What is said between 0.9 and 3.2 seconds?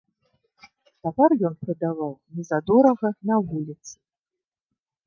Тавар ён прадаваў незадорага